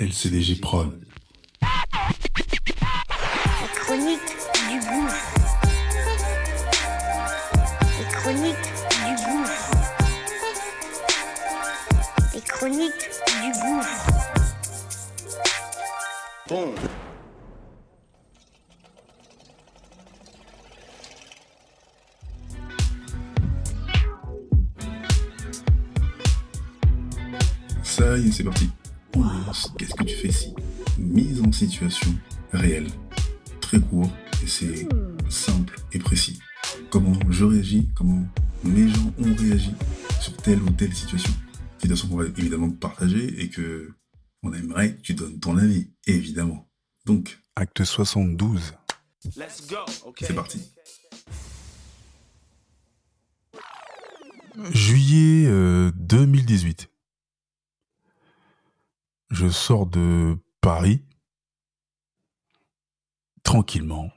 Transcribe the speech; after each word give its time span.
LCDG 0.00 0.60
Prod. 0.62 0.98
La 1.60 1.68
chronique 3.74 4.20
du 4.70 4.78
gouffre. 4.80 5.34
Les 7.98 8.06
chroniques 8.10 8.70
du 9.04 9.12
gouffre. 9.26 9.70
Les 12.32 12.40
chroniques 12.40 13.10
du 13.42 13.50
gouffre. 13.60 14.08
Bon. 16.48 16.74
Ça 27.82 28.16
y 28.16 28.28
est, 28.28 28.32
c'est 28.32 28.44
parti. 28.44 28.70
Qu'est-ce 29.78 29.94
que 29.94 30.04
tu 30.04 30.14
fais 30.14 30.28
ici? 30.28 30.54
Mise 30.98 31.40
en 31.42 31.52
situation 31.52 32.10
réelle. 32.52 32.88
Très 33.60 33.80
court 33.80 34.10
et 34.42 34.46
c'est 34.46 34.88
simple 35.28 35.76
et 35.92 35.98
précis. 35.98 36.38
Comment 36.90 37.12
je 37.28 37.44
réagis, 37.44 37.88
comment 37.94 38.24
mes 38.64 38.88
gens 38.88 39.12
ont 39.18 39.34
réagi 39.34 39.72
sur 40.20 40.36
telle 40.36 40.62
ou 40.62 40.70
telle 40.70 40.94
situation. 40.94 41.32
Situation 41.78 42.08
qu'on 42.08 42.16
va 42.16 42.26
évidemment 42.26 42.70
partager 42.70 43.42
et 43.42 43.48
que 43.48 43.94
on 44.42 44.52
aimerait 44.52 44.96
que 44.96 45.02
tu 45.02 45.14
donnes 45.14 45.38
ton 45.38 45.56
avis, 45.56 45.90
évidemment. 46.06 46.68
Donc, 47.04 47.38
acte 47.56 47.84
72. 47.84 48.74
Let's 49.36 49.66
go. 49.68 49.76
Okay. 50.06 50.26
C'est 50.26 50.34
parti. 50.34 50.60
Juillet 54.72 55.46
euh, 55.48 55.90
2018. 55.96 56.89
Je 59.30 59.48
sors 59.48 59.86
de 59.86 60.36
Paris 60.60 61.04
tranquillement 63.42 64.10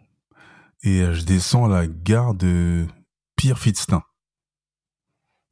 et 0.81 1.01
euh, 1.01 1.13
je 1.13 1.23
descends 1.23 1.65
à 1.65 1.69
la 1.69 1.87
gare 1.87 2.33
de 2.33 2.87
Pierre-Fitztin. 3.35 4.03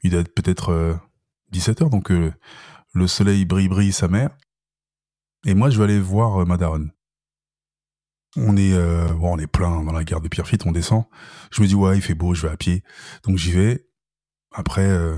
Il 0.03 0.11
doit 0.11 0.21
être 0.21 0.33
peut-être 0.33 0.99
17h, 1.53 1.89
donc 1.89 2.11
euh, 2.11 2.33
le 2.93 3.07
soleil 3.07 3.45
brille 3.45 3.69
brille 3.69 3.93
sa 3.93 4.07
mère. 4.07 4.31
Et 5.45 5.53
moi, 5.53 5.69
je 5.69 5.77
vais 5.77 5.85
aller 5.85 5.99
voir 5.99 6.41
euh, 6.41 6.45
ma 6.45 6.57
daronne. 6.57 6.91
On 8.37 8.55
est, 8.55 8.73
euh, 8.73 9.07
plein 9.51 9.83
dans 9.83 9.91
la 9.91 10.03
gare 10.03 10.21
de 10.21 10.29
Pierrefitte, 10.29 10.65
on 10.65 10.71
descend. 10.71 11.03
Je 11.51 11.61
me 11.61 11.67
dis, 11.67 11.75
ouais, 11.75 11.97
il 11.97 12.01
fait 12.01 12.13
beau, 12.13 12.33
je 12.33 12.43
vais 12.43 12.53
à 12.53 12.57
pied. 12.57 12.83
Donc 13.23 13.37
j'y 13.37 13.51
vais. 13.51 13.85
Après, 14.53 14.87
euh, 14.87 15.17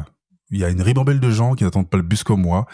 il 0.50 0.60
y 0.60 0.64
a 0.64 0.70
une 0.70 0.82
ribambelle 0.82 1.20
de 1.20 1.30
gens 1.30 1.54
qui 1.54 1.64
n'attendent 1.64 1.90
pas 1.90 1.98
le 1.98 2.04
bus 2.04 2.24
comme 2.24 2.42
moi. 2.42 2.66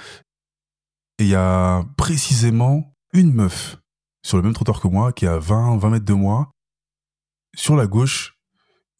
Et 1.19 1.23
il 1.23 1.29
y 1.29 1.35
a 1.35 1.83
précisément 1.97 2.95
une 3.13 3.33
meuf 3.33 3.77
sur 4.23 4.37
le 4.37 4.43
même 4.43 4.53
trottoir 4.53 4.79
que 4.79 4.87
moi, 4.87 5.11
qui 5.11 5.25
est 5.25 5.29
à 5.29 5.37
20, 5.37 5.77
20 5.77 5.89
mètres 5.89 6.05
de 6.05 6.13
moi. 6.13 6.51
Sur 7.55 7.75
la 7.75 7.87
gauche, 7.87 8.39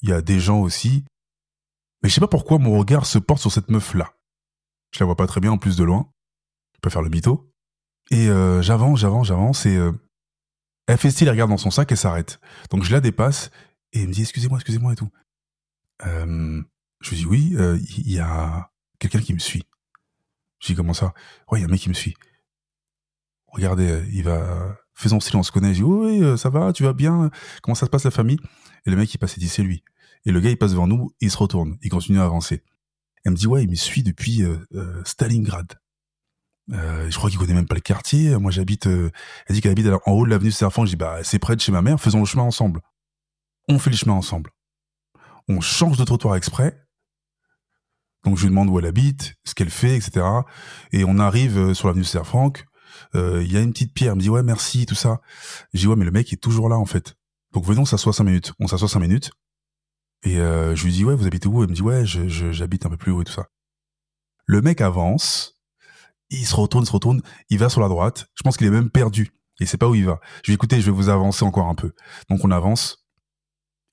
il 0.01 0.09
y 0.09 0.13
a 0.13 0.21
des 0.21 0.39
gens 0.39 0.59
aussi. 0.59 1.05
Mais 2.03 2.09
je 2.09 2.13
sais 2.13 2.21
pas 2.21 2.27
pourquoi 2.27 2.57
mon 2.59 2.77
regard 2.77 3.05
se 3.05 3.19
porte 3.19 3.39
sur 3.39 3.51
cette 3.51 3.69
meuf-là. 3.69 4.13
Je 4.93 4.99
la 4.99 5.05
vois 5.05 5.15
pas 5.15 5.27
très 5.27 5.39
bien 5.39 5.51
en 5.51 5.57
plus 5.57 5.77
de 5.77 5.83
loin. 5.85 6.11
Je 6.75 6.79
peux 6.81 6.89
faire 6.89 7.01
le 7.01 7.09
mytho. 7.09 7.53
Et 8.11 8.27
euh, 8.27 8.61
j'avance, 8.61 8.99
j'avance, 8.99 9.27
j'avance 9.27 9.65
et 9.65 9.77
euh, 9.77 9.91
elle 10.87 10.97
fait 10.97 11.11
style, 11.11 11.27
elle 11.27 11.35
regarde 11.35 11.51
dans 11.51 11.57
son 11.57 11.71
sac 11.71 11.91
et 11.91 11.95
s'arrête. 11.95 12.39
Donc 12.69 12.83
je 12.83 12.91
la 12.91 12.99
dépasse 12.99 13.51
et 13.93 14.01
elle 14.01 14.07
me 14.07 14.13
dit 14.13 14.21
excusez-moi, 14.21 14.57
excusez-moi 14.57 14.93
et 14.93 14.95
tout. 14.95 15.09
Euh, 16.05 16.61
je 17.01 17.09
lui 17.11 17.17
dis 17.17 17.25
oui, 17.25 17.55
il 17.97 18.11
y 18.11 18.19
a 18.19 18.71
quelqu'un 18.97 19.21
qui 19.21 19.33
me 19.33 19.39
suit. 19.39 19.63
Je 20.59 20.67
dis 20.67 20.75
comment 20.75 20.93
ça? 20.93 21.13
Ouais, 21.51 21.59
il 21.59 21.61
y 21.61 21.65
a 21.65 21.67
un 21.67 21.71
mec 21.71 21.81
qui 21.81 21.89
me 21.89 21.93
suit. 21.93 22.15
Regardez, 23.47 23.89
euh, 23.89 24.05
il 24.11 24.23
va 24.23 24.77
faisons 24.93 25.19
style, 25.19 25.37
on 25.37 25.43
se 25.43 25.51
connaît. 25.51 25.73
Je 25.73 25.79
dis 25.79 25.83
oui, 25.83 26.21
oui, 26.21 26.37
ça 26.37 26.49
va, 26.49 26.73
tu 26.73 26.83
vas 26.83 26.93
bien? 26.93 27.31
Comment 27.63 27.75
ça 27.75 27.85
se 27.85 27.89
passe 27.89 28.03
la 28.03 28.11
famille? 28.11 28.39
Et 28.85 28.89
le 28.91 28.97
mec 28.97 29.13
il 29.13 29.17
passe 29.17 29.37
et 29.37 29.39
dit 29.39 29.49
c'est 29.49 29.63
lui. 29.63 29.83
Et 30.25 30.31
le 30.31 30.39
gars 30.41 30.49
il 30.49 30.57
passe 30.57 30.71
devant 30.71 30.87
nous, 30.87 31.13
il 31.21 31.31
se 31.31 31.37
retourne, 31.37 31.77
il 31.81 31.89
continue 31.89 32.19
à 32.19 32.25
avancer. 32.25 32.63
Elle 33.23 33.31
me 33.31 33.37
dit 33.37 33.47
ouais, 33.47 33.63
il 33.63 33.69
me 33.69 33.75
suit 33.75 34.03
depuis 34.03 34.43
euh, 34.43 34.57
euh, 34.75 35.01
Stalingrad. 35.05 35.79
Euh, 36.71 37.09
je 37.09 37.17
crois 37.17 37.29
qu'il 37.29 37.39
connaît 37.39 37.53
même 37.53 37.67
pas 37.67 37.75
le 37.75 37.81
quartier. 37.81 38.37
Moi, 38.37 38.51
j'habite. 38.51 38.85
euh, 38.87 39.09
elle 39.47 39.55
dit 39.55 39.61
qu'elle 39.61 39.71
habite 39.71 39.87
en 39.87 40.11
haut 40.11 40.25
de 40.25 40.29
l'avenue 40.29 40.51
Serfan. 40.51 40.85
Je 40.85 40.91
dis 40.91 40.95
bah 40.95 41.23
c'est 41.23 41.39
près 41.39 41.55
de 41.55 41.61
chez 41.61 41.71
ma 41.71 41.81
mère. 41.81 41.99
Faisons 41.99 42.19
le 42.19 42.25
chemin 42.25 42.43
ensemble. 42.43 42.81
On 43.67 43.79
fait 43.79 43.89
le 43.89 43.95
chemin 43.95 44.13
ensemble. 44.13 44.51
On 45.47 45.61
change 45.61 45.97
de 45.97 46.03
trottoir 46.03 46.35
exprès. 46.35 46.79
Donc 48.29 48.37
je 48.37 48.43
lui 48.43 48.49
demande 48.51 48.69
où 48.69 48.77
elle 48.77 48.85
habite, 48.85 49.33
ce 49.43 49.55
qu'elle 49.55 49.71
fait, 49.71 49.95
etc. 49.95 50.23
Et 50.91 51.03
on 51.03 51.17
arrive 51.17 51.57
euh, 51.57 51.73
sur 51.73 51.87
l'avenue 51.87 52.03
Serfranc. 52.03 52.53
Euh, 53.15 53.41
Il 53.43 53.51
y 53.51 53.57
a 53.57 53.59
une 53.59 53.71
petite 53.71 53.91
pierre. 53.91 54.11
Elle 54.11 54.17
me 54.17 54.21
dit 54.21 54.29
ouais 54.29 54.43
merci 54.43 54.85
tout 54.85 54.93
ça. 54.93 55.19
Je 55.73 55.79
dis 55.79 55.87
ouais 55.87 55.95
mais 55.95 56.05
le 56.05 56.11
mec 56.11 56.31
est 56.31 56.37
toujours 56.37 56.69
là 56.69 56.77
en 56.77 56.85
fait. 56.85 57.15
Donc 57.53 57.65
venons, 57.65 57.81
on 57.81 57.85
s'assoit 57.85 58.13
cinq 58.13 58.25
minutes. 58.25 58.53
On 58.59 58.67
s'assoit 58.67 58.87
cinq 58.87 58.99
minutes. 58.99 59.31
Et 60.21 60.37
euh, 60.37 60.75
je 60.75 60.85
lui 60.85 60.91
dis 60.91 61.03
ouais 61.03 61.15
vous 61.15 61.25
habitez 61.25 61.47
où? 61.47 61.63
Elle 61.63 61.69
me 61.69 61.73
dit 61.73 61.81
ouais 61.81 62.05
j'habite 62.05 62.85
un 62.85 62.89
peu 62.91 62.97
plus 62.97 63.11
haut 63.11 63.23
et 63.23 63.25
tout 63.25 63.33
ça. 63.33 63.47
Le 64.45 64.61
mec 64.61 64.79
avance 64.79 65.55
il 66.29 66.45
se 66.45 66.55
retourne, 66.55 66.83
il 66.83 66.87
se 66.87 66.91
retourne, 66.91 67.23
il 67.49 67.57
va 67.57 67.69
sur 67.69 67.81
la 67.81 67.87
droite. 67.87 68.27
Je 68.35 68.43
pense 68.43 68.57
qu'il 68.57 68.67
est 68.67 68.69
même 68.69 68.91
perdu. 68.91 69.31
Il 69.59 69.67
sait 69.67 69.77
pas 69.77 69.89
où 69.89 69.95
il 69.95 70.05
va. 70.05 70.19
Je 70.43 70.51
lui 70.51 70.51
dis, 70.51 70.53
écoutez, 70.53 70.79
je 70.79 70.85
vais 70.85 70.91
vous 70.95 71.09
avancer 71.09 71.43
encore 71.43 71.65
un 71.65 71.73
peu. 71.73 71.93
Donc 72.29 72.45
on 72.45 72.51
avance. 72.51 73.07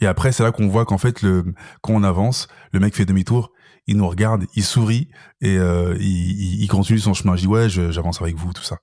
Et 0.00 0.06
après, 0.06 0.30
c'est 0.30 0.42
là 0.42 0.53
qu'on 0.53 0.68
voit 0.68 0.84
qu'en 0.84 0.98
fait, 0.98 1.22
le, 1.22 1.54
quand 1.80 1.94
on 1.94 2.03
avance, 2.03 2.48
le 2.72 2.80
mec 2.80 2.94
fait 2.94 3.06
demi-tour, 3.06 3.50
il 3.86 3.97
nous 3.97 4.08
regarde, 4.08 4.47
il 4.54 4.64
sourit 4.64 5.08
et 5.41 5.56
euh, 5.58 5.97
il, 6.00 6.66
continue 6.69 6.98
son 6.98 7.14
chemin. 7.14 7.36
Je 7.36 7.42
dis, 7.42 7.47
ouais, 7.47 7.69
j'avance 7.69 8.20
avec 8.20 8.36
vous, 8.36 8.52
tout 8.52 8.62
ça. 8.62 8.78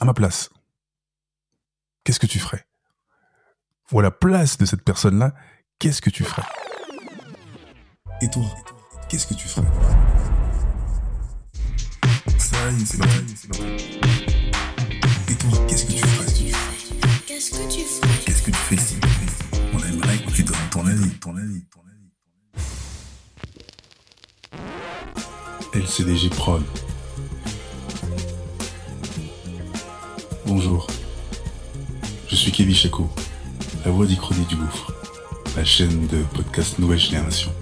À 0.00 0.04
ma 0.04 0.14
place, 0.14 0.50
qu'est-ce 2.04 2.20
que 2.20 2.26
tu 2.26 2.38
ferais? 2.38 2.66
Ou 3.92 4.00
à 4.00 4.02
la 4.02 4.10
place 4.10 4.58
de 4.58 4.66
cette 4.66 4.82
personne-là, 4.82 5.34
qu'est-ce 5.78 6.02
que 6.02 6.10
tu 6.10 6.24
ferais? 6.24 6.46
Et 8.20 8.28
toi, 8.28 8.44
qu'est-ce 9.08 9.26
que 9.26 9.34
tu 9.34 9.48
ferais? 9.48 9.66
Ça 12.38 12.70
y 12.70 12.82
est, 12.82 12.86
c'est 12.86 14.43
LCDG 25.74 26.28
Prod. 26.30 26.62
Bonjour. 30.46 30.86
Je 32.28 32.36
suis 32.36 32.52
Kevin 32.52 32.76
Chaco, 32.76 33.10
la 33.84 33.90
voix 33.90 34.06
d'Ichronie 34.06 34.46
du 34.46 34.54
Gouffre, 34.54 34.92
la 35.56 35.64
chaîne 35.64 36.06
de 36.06 36.18
podcast 36.32 36.78
Nouvelle 36.78 37.00
Génération. 37.00 37.52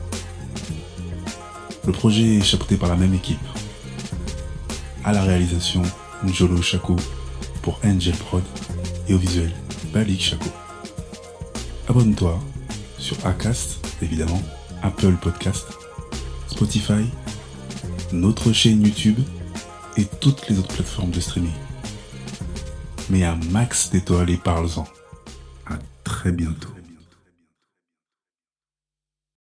Le 1.87 1.93
projet 1.93 2.37
est 2.37 2.43
chapeauté 2.43 2.77
par 2.77 2.91
la 2.91 2.97
même 2.97 3.15
équipe. 3.15 3.41
À 5.05 5.15
la 5.15 5.23
réalisation, 5.23 5.81
Njolo 6.23 6.61
Chaco 6.61 6.97
pour 7.63 7.81
Angel 7.83 8.15
Prod 8.15 8.45
et 9.09 9.15
au 9.15 9.19
visuel, 9.19 9.53
Balik 9.91 10.21
Chaco. 10.21 10.51
Abonne-toi 11.89 12.39
sur 12.99 13.17
Acast, 13.25 13.79
évidemment, 14.03 14.43
Apple 14.83 15.17
Podcast, 15.17 15.67
Spotify, 16.49 17.07
notre 18.13 18.53
chaîne 18.53 18.85
YouTube 18.85 19.19
et 19.97 20.05
toutes 20.21 20.49
les 20.49 20.59
autres 20.59 20.75
plateformes 20.75 21.11
de 21.11 21.21
streaming. 21.21 21.53
Mais 23.11 23.25
un 23.25 23.37
max 23.51 23.91
d'étoiles 23.91 24.31
et 24.31 24.37
parle-en. 24.37 24.85
À 25.67 25.79
très 26.05 26.33
bientôt. 26.33 26.69